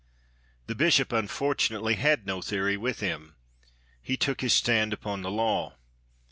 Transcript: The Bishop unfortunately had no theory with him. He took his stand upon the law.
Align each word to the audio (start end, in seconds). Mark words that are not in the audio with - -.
The 0.65 0.73
Bishop 0.73 1.11
unfortunately 1.13 1.93
had 1.93 2.25
no 2.25 2.41
theory 2.41 2.75
with 2.75 3.01
him. 3.01 3.35
He 4.01 4.17
took 4.17 4.41
his 4.41 4.53
stand 4.53 4.93
upon 4.93 5.21
the 5.21 5.29
law. 5.29 5.75